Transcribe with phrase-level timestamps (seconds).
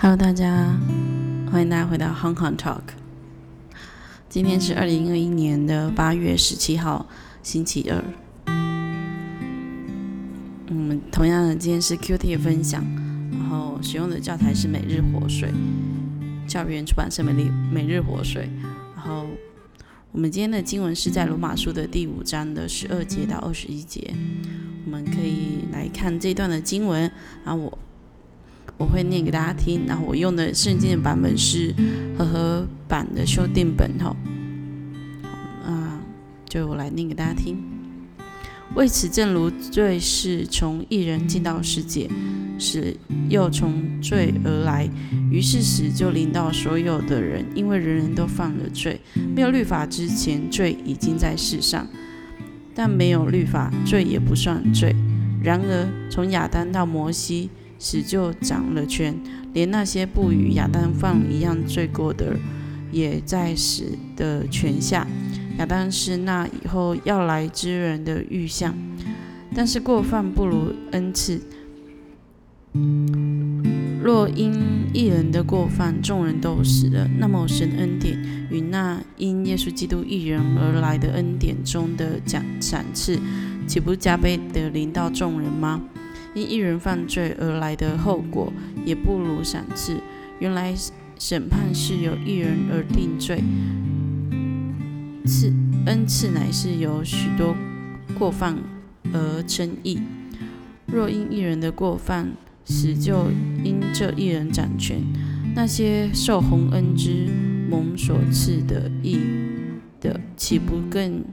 [0.00, 0.78] Hello，大家，
[1.50, 2.82] 欢迎大家回到 Hong Kong Talk。
[4.28, 7.04] 今天是二零二一年的八月十七号，
[7.42, 8.04] 星期二。
[10.68, 12.84] 嗯，同样的，今天是 Q T 分享，
[13.32, 15.52] 然后使用的教材是每日活水，
[16.46, 18.48] 教育出版社每日每日活水。
[18.94, 19.26] 然后
[20.12, 24.14] 我们今天的经文是在罗马书的第五章的十二节到二十一节，
[24.84, 27.10] 我们可以来看这段的经文。
[27.44, 27.78] 然后我。
[28.78, 31.74] 我会念给大家听，然后我用的圣经的版本是
[32.16, 34.16] 和合版的修订本，哈，
[35.66, 36.00] 啊，
[36.48, 37.58] 就我来念给大家听。
[38.76, 42.08] 为此，正如罪是从一人进到世界，
[42.56, 42.96] 使
[43.28, 44.88] 又从罪而来，
[45.28, 49.00] 于是死就临到所有的人，因为人人都犯了罪。
[49.34, 51.84] 没有律法之前，罪已经在世上；
[52.74, 54.94] 但没有律法，罪也不算罪。
[55.42, 57.50] 然而，从亚当到摩西。
[57.78, 59.14] 死就掌了权，
[59.52, 62.36] 连那些不与亚当犯一样罪过的，
[62.90, 63.84] 也在死
[64.16, 65.06] 的权下。
[65.58, 68.74] 亚当是那以后要来之人的预象，
[69.54, 71.40] 但是过犯不如恩赐。
[74.00, 74.52] 若因
[74.92, 78.16] 一人的过犯，众人都死了，那么神恩典
[78.50, 83.18] 与那因耶稣基督一人而来的恩典中的奖赏赐，
[83.66, 85.82] 岂不加倍的临到众人吗？
[86.38, 88.52] 因一人犯罪而来的后果，
[88.84, 89.96] 也不如赏赐。
[90.38, 90.72] 原来
[91.18, 93.42] 审判是由一人而定罪，
[95.26, 95.52] 赐
[95.86, 97.56] 恩赐乃是由许多
[98.16, 98.56] 过犯
[99.12, 99.98] 而称义。
[100.86, 102.28] 若因一人的过犯，
[102.64, 103.26] 死就
[103.64, 105.02] 因这一人掌权，
[105.56, 107.26] 那些受洪恩之
[107.68, 109.18] 蒙所赐的义
[110.00, 111.24] 的，岂不更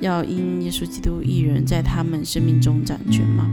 [0.00, 3.48] 要因耶稣基督一人在他们生命中掌权吗？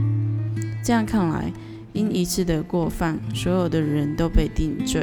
[0.82, 1.52] 这样看来，
[1.92, 5.02] 因一次的过犯，所有的人都被定罪；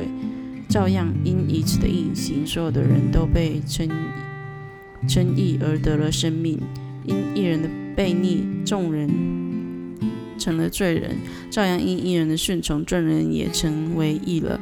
[0.68, 3.88] 照样因一次的隐形，所有的人都被称
[5.08, 6.60] 称义而得了生命。
[7.06, 9.08] 因一人的悖逆，众人
[10.40, 11.12] 成了罪人；
[11.52, 14.60] 照样因一人的顺从，众人也成为义了。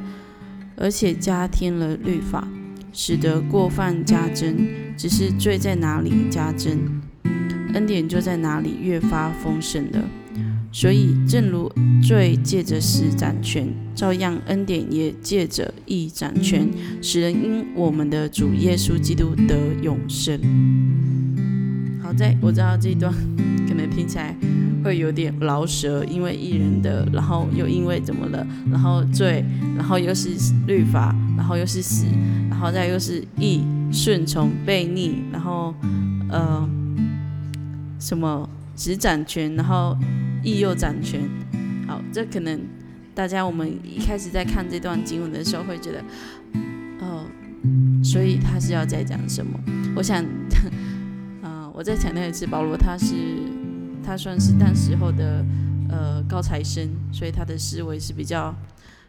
[0.75, 2.45] 而且加添了律法，
[2.91, 4.67] 使得过犯加增。
[4.97, 7.01] 只是罪在哪里加增，
[7.73, 10.03] 恩典就在哪里越发丰盛了。
[10.75, 16.67] 所以，正如罪借着死掌权，照样恩典也借着义掌权，
[16.99, 20.39] 使人因我们的主耶稣基督得永生。
[22.01, 23.13] 好在，我知道这一段
[23.67, 24.35] 可能听起来
[24.83, 29.45] 会有点老舌，因为艺人的，然后又因为怎么了，然后罪，
[29.77, 30.29] 然后又是
[30.65, 32.07] 律法，然后又是死，
[32.49, 35.71] 然后再又是义顺从悖逆，然后
[36.29, 36.67] 呃
[37.99, 39.95] 什么只掌权，然后。
[40.43, 41.21] 义又掌权，
[41.87, 42.59] 好，这可能
[43.15, 46.03] 大家我们一开始在看这段经文的时候会觉得，
[46.99, 47.25] 哦，
[48.03, 49.59] 所以他是要在讲什么？
[49.95, 50.23] 我想，
[51.43, 53.15] 嗯， 我再强调一次，保罗他是
[54.03, 55.45] 他算是当时候的
[55.89, 58.53] 呃高材生，所以他的思维是比较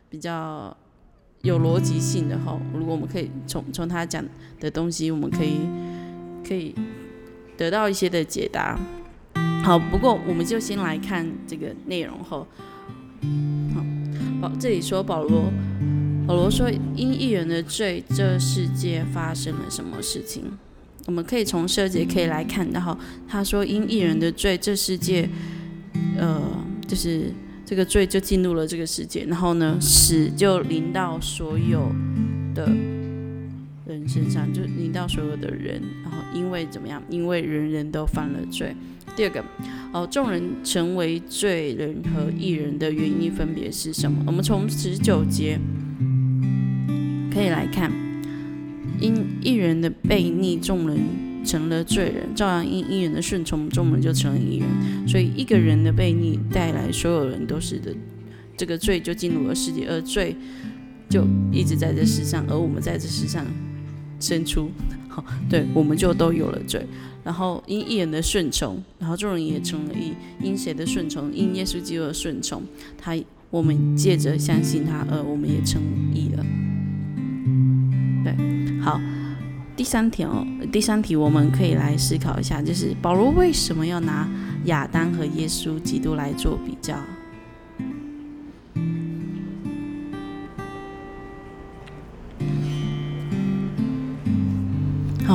[0.08, 0.76] 比较
[1.42, 2.60] 有逻辑性的哈。
[2.72, 4.24] 如果我们可以从从他讲
[4.60, 5.60] 的东西，我们可以
[6.46, 6.74] 可以
[7.56, 8.78] 得到一些的解答。
[9.64, 12.46] 好，不过我们就先来看这个内容后。
[13.74, 13.82] 好，
[14.38, 15.50] 保这里说保罗，
[16.26, 20.42] 保罗说因一人的罪，这世界发生了什么事情？
[21.06, 25.26] 我们可以从设计可以来看到，他说因一人的罪，这世界，
[26.18, 26.42] 呃，
[26.86, 27.32] 就是
[27.64, 31.90] 这个罪就进入了这个世界，然后呢，死就临到所有
[32.54, 32.66] 的
[33.86, 37.02] 人身上，就临到所有的人，然后因为怎么样？
[37.08, 38.76] 因为人人都犯了罪。
[39.16, 39.44] 第二个，
[39.92, 44.24] 哦，众人成为罪人和义人的原因分别是什么？
[44.26, 45.58] 我们从十九节
[47.32, 47.92] 可以来看，
[49.00, 50.98] 因一人的悖逆，众人
[51.44, 55.08] 成了罪人；照样因一人的顺从，众人就成了义人。
[55.08, 57.94] 所以一个人的悖逆带来所有人都是的，
[58.56, 60.34] 这个罪就进入了世界，而罪
[61.08, 63.46] 就一直在这世上，而我们在这世上
[64.18, 64.70] 生出，
[65.50, 66.86] 对，我们就都有了罪。
[67.22, 70.12] 然后因一人的顺从，然后众人也成了义。
[70.42, 71.32] 因谁的顺从？
[71.32, 72.62] 因耶稣基督的顺从，
[72.98, 73.16] 他
[73.50, 75.80] 我们借着相信他，而我们也成
[76.12, 76.44] 义了。
[78.24, 79.00] 对，好，
[79.76, 84.28] 第三题哦，第三题我们可以来思考一下，就是保罗为什么要拿
[84.66, 86.98] 亚当和耶稣基督来做比较？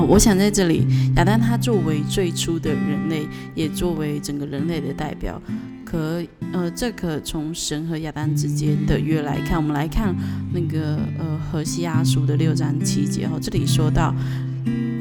[0.09, 5.39] 我想在这里，亚当他作为最初的人类，也作为整个人类的代表，
[5.85, 10.15] 可呃，这可从神和亚当之间的约来看，我们来看
[10.51, 14.11] 那个呃何西阿书的六章七节哦，这里说到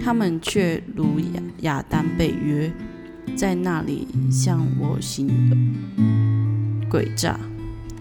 [0.05, 2.71] 他们却如亚亚当被约，
[3.35, 5.27] 在那里向我行
[6.91, 7.41] 诡诈，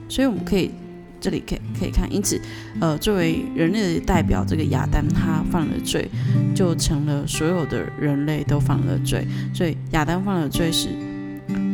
[0.10, 0.72] 所以我们可以。
[1.28, 2.40] 这里可以可以看，因此，
[2.80, 6.10] 呃，作为人类的代表，这个亚当他犯了罪，
[6.56, 9.28] 就成了所有的人类都犯了罪。
[9.54, 10.88] 所以亚当犯了罪，是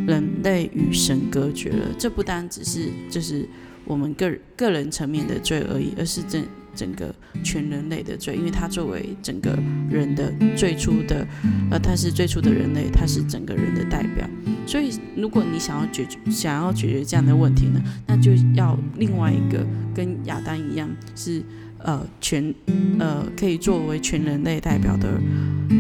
[0.08, 1.86] 人类与神隔绝了。
[2.00, 3.48] 这不单只是就是
[3.86, 6.44] 我们个个人层面的罪而已，而是整
[6.76, 9.58] 整个全人类的罪，因为他作为整个
[9.90, 11.26] 人的最初的，
[11.72, 14.28] 呃，他是最初的人类，他是整个人的代表。
[14.66, 21.44] 所以，如果你想要解决想要解决这样的问题呢，那就要另外一个跟亚当一样是
[21.80, 22.54] 呃全
[23.00, 25.20] 呃可以作为全人类代表的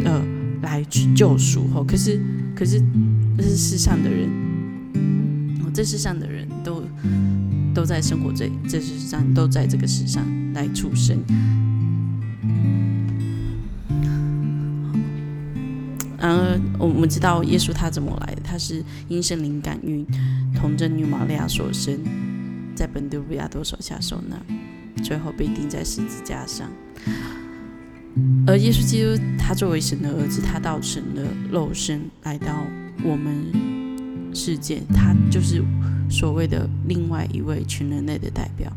[0.04, 0.22] 呃
[0.62, 0.84] 来
[1.16, 1.86] 救赎哦。
[1.88, 2.20] 可是
[2.56, 2.82] 可是
[3.38, 4.30] 这是世上的人，
[5.74, 6.84] 这世上的人都
[7.74, 11.20] 都在生活这这世上都在这个世上来出生。
[16.20, 18.42] 然而，我们知道耶稣他怎么来的？
[18.42, 20.06] 他是因圣灵感孕，
[20.56, 22.00] 童贞女玛利亚所生，
[22.74, 24.40] 在本丢比亚多手下受难，
[25.04, 26.72] 最后被钉在十字架上。
[28.48, 32.64] 而耶稣基督他作为神的儿子，他道成了肉身来到
[33.04, 35.62] 我们世界，他就是
[36.10, 38.72] 所谓的另外一位全人类的代表。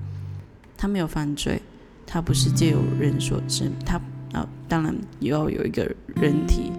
[0.77, 1.61] 他没有犯罪，
[2.07, 4.01] 他不是借由人所生，他
[4.33, 5.85] 啊，当然也要有一个
[6.17, 6.73] 人体。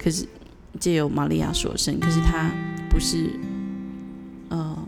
[0.00, 0.24] 可是
[0.78, 2.50] 借由玛利亚所生，可是他
[2.88, 3.28] 不是，
[4.48, 4.78] 呃，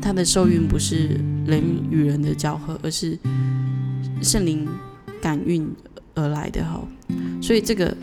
[0.00, 1.60] 他的受孕不是人
[1.90, 3.18] 与人的交合，而是
[4.22, 4.66] 圣灵
[5.20, 5.68] 感孕
[6.14, 6.80] 而来的哈。
[7.42, 7.94] 所以这个，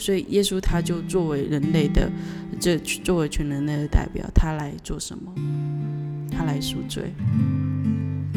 [0.00, 2.10] 所以耶稣他就作为人类的，
[2.58, 5.32] 这作为全人类的代表，他来做什么？
[6.32, 7.12] 他来赎罪，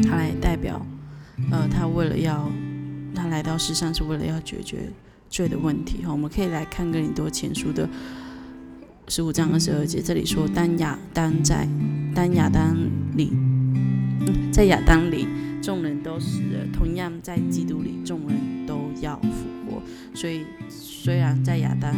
[0.04, 0.86] 他来代表，
[1.50, 2.48] 呃，他为了要。
[3.16, 4.90] 他来到世上是为了要解决
[5.30, 7.88] 罪的问题哈，我们可以来看哥林多前书的
[9.06, 11.68] 十五章二十二节，这里说：当亚当在，
[12.12, 12.76] 当亚当
[13.16, 13.30] 里，
[14.52, 15.28] 在亚当里
[15.62, 19.80] 众人都死了，同样在基督里众人都要复活。
[20.12, 20.44] 所以
[21.04, 21.92] 虽然在亚当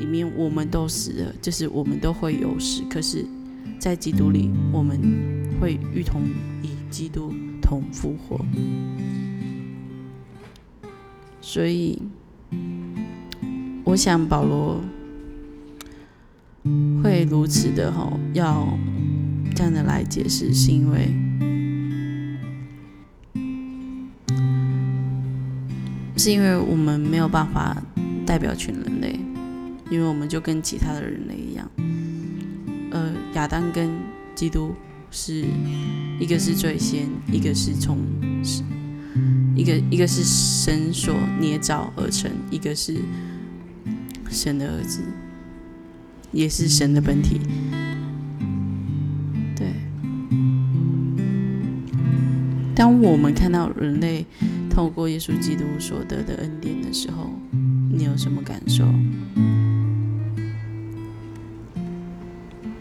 [0.00, 3.24] 里面我们都死了，就是我们都会有死，可是，
[3.78, 5.00] 在基督里我们
[5.60, 6.22] 会与同
[6.64, 7.32] 以基督。
[7.62, 8.44] 同复活，
[11.40, 11.98] 所以
[13.84, 14.82] 我想保罗
[17.02, 18.68] 会如此的哈，要
[19.54, 21.08] 这样的来解释，是因为
[26.16, 27.76] 是因为我们没有办法
[28.24, 29.18] 代表全人类，
[29.90, 31.70] 因为我们就跟其他的人类一样，
[32.90, 33.90] 呃，亚当跟
[34.34, 34.74] 基督。
[35.16, 35.44] 是
[36.18, 37.98] 一个是最先，一个是从
[39.54, 42.96] 一个一个是神所捏造而成，一个是
[44.28, 45.02] 神的儿子，
[46.32, 47.40] 也是神的本体。
[49.54, 49.68] 对，
[52.74, 54.26] 当我们看到人类
[54.74, 57.30] 透过耶稣基督所得的恩典的时候，
[57.92, 58.84] 你有什么感受？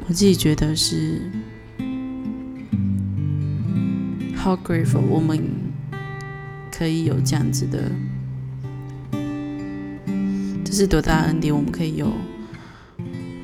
[0.07, 1.21] 我自己觉得是。
[4.35, 5.01] How grateful！
[5.01, 5.39] 我们
[6.71, 7.91] 可以有这样子的，
[10.65, 11.55] 这是多大恩典！
[11.55, 12.11] 我们可以有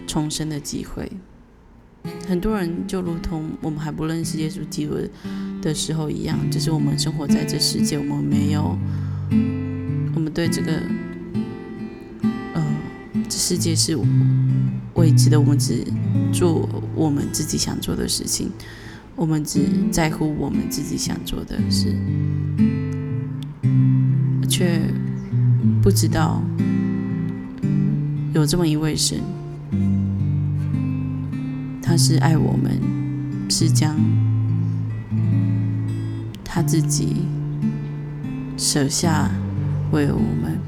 [0.08, 1.10] 重生的机会。
[2.28, 4.96] 很多人就如同我们还不认识耶稣基督
[5.62, 8.78] 的时候一样，就是我们生活在这世界，我们没有，
[10.16, 10.82] 我们对这个，
[12.54, 12.64] 呃，
[13.28, 13.98] 这世界是
[14.94, 15.84] 未知的，我们只
[16.32, 18.52] 做我们自己想做的事情。
[19.16, 19.60] 我们只
[19.92, 21.94] 在乎我们自己想做的事，
[24.48, 24.80] 却
[25.82, 26.42] 不知道
[28.34, 29.20] 有这么一位神，
[31.82, 32.80] 他是爱我们，
[33.50, 33.94] 是将
[36.52, 37.28] 他自己
[38.58, 39.30] 舍下
[39.92, 40.60] 为我们。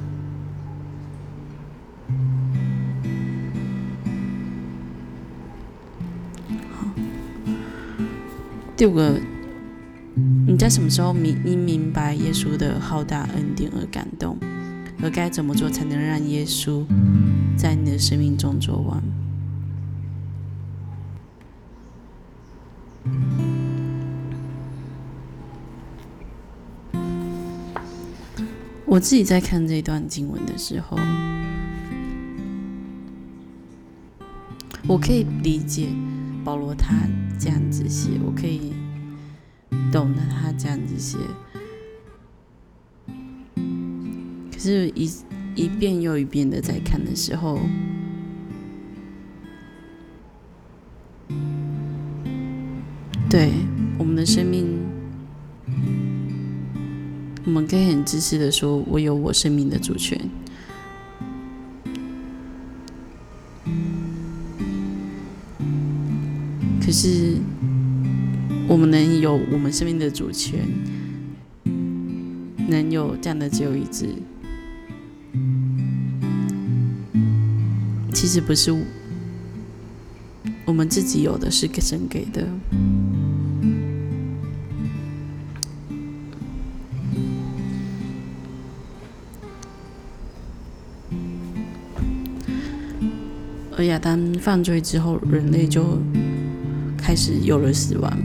[8.78, 9.20] 第五个，
[10.46, 14.38] 你在什么时候明你明白耶稣的浩大恩典而感动？
[15.02, 16.86] 而该怎么做才能让耶稣
[17.58, 19.02] 在你的生命中做完？
[28.91, 30.98] 我自己在看这段经文的时候
[34.86, 35.88] 我可以理解
[36.43, 37.07] 保罗他
[37.39, 38.74] 这样子写我可以
[39.93, 41.17] 懂得他这样子写。
[44.51, 45.10] 可是一
[45.55, 47.62] 一遍又一遍的在看的时候
[53.29, 53.53] 对
[53.98, 54.77] 我们的生命
[57.51, 60.15] 我们可以很自私的说：“我有我生命的主权。”
[66.79, 67.36] 可是，
[68.70, 70.62] 我们能有我们生命的主权，
[72.70, 74.08] 能有这样的自由意志，
[78.13, 78.74] 其实不是
[80.63, 82.48] 我们自己有的，是神给的。
[93.86, 95.98] 亚当犯罪之后，人类就。
[97.04, 98.16] 开始有了死亡，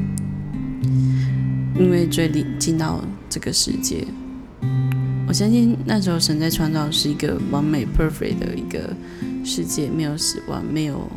[1.74, 4.06] 因为罪里进到这个世界。
[5.26, 8.94] 我相信那时候神在创造是一个完美 perfect 的一个
[9.42, 11.10] 世界，没有死亡，没有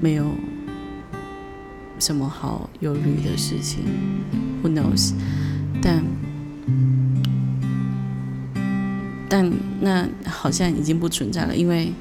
[0.00, 0.26] 没有
[2.00, 3.84] 什么好忧虑的事情。
[4.64, 5.12] Who knows？
[5.80, 6.04] 但
[9.28, 11.92] 但那好像已经不存在了，因为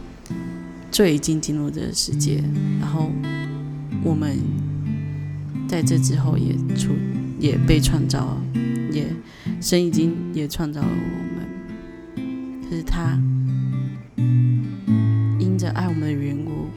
[0.93, 2.41] 罪已经进入这个世界，
[2.79, 3.11] 然后。
[4.05, 4.37] 我们
[5.65, 6.89] 在这之后也出
[7.39, 8.37] 也被创造，
[8.91, 9.07] 也
[9.61, 11.47] 神已经也创造了我们。
[12.69, 13.17] 可是他
[15.39, 16.67] 因着爱我们的缘故，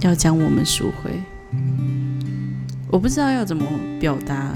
[0.00, 1.12] 要将我们赎回。
[2.90, 3.64] 我不知道要怎么
[4.00, 4.52] 表达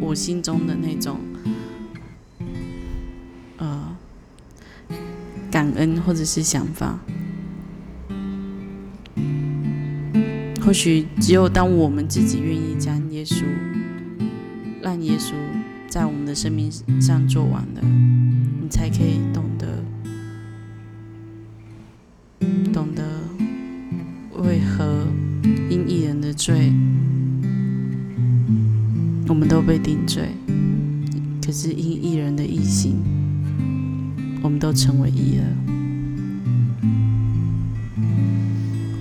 [0.00, 1.20] 我心中的那种。
[5.76, 6.98] 恩或者是想法，
[10.60, 13.44] 或许只有当我们自己愿意将耶稣，
[14.80, 15.32] 让耶稣
[15.88, 17.82] 在我们的生命上做完了，
[18.60, 19.84] 你才可以懂得，
[22.72, 23.02] 懂得
[24.38, 25.06] 为何
[25.68, 26.72] 因一人的罪，
[29.28, 30.28] 我们都被定罪，
[31.44, 32.96] 可是因一人的异心。
[34.42, 35.44] 我们都成为一了。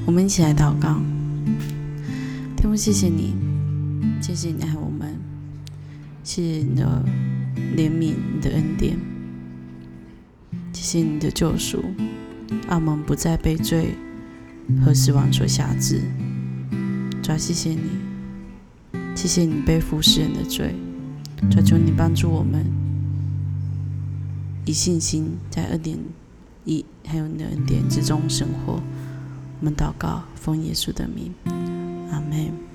[0.06, 1.02] 我们一起来祷告，
[2.58, 3.34] 天父，谢谢你，
[4.22, 5.18] 谢谢你爱我们，
[6.24, 7.04] 谢谢你的
[7.76, 8.98] 怜悯，你的恩典，
[10.74, 11.84] 谢谢你的救赎，
[12.68, 13.96] 让我们不再被罪
[14.84, 16.02] 和死亡所辖制。
[17.24, 17.82] 主要谢谢你，
[19.16, 20.76] 谢谢你背负世人的罪，
[21.50, 22.81] 主求你帮助我们。
[24.66, 25.98] 以信心在恩典
[26.66, 28.74] 一还有你的恩典之中生活，
[29.60, 31.34] 我们祷告，奉耶稣的名，
[32.12, 32.71] 阿门。